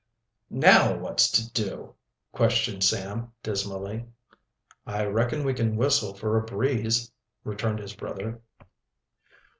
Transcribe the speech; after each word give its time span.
"Now 0.49 0.97
what's 0.97 1.29
to 1.29 1.47
do?" 1.51 1.93
questioned 2.31 2.83
Sam 2.83 3.33
dismally. 3.43 4.05
"I 4.83 5.05
reckon 5.05 5.43
we 5.43 5.53
can 5.53 5.75
whistle 5.77 6.15
for 6.15 6.37
a 6.39 6.43
breeze," 6.43 7.11
returned 7.43 7.77
his 7.77 7.93
brother. 7.93 8.41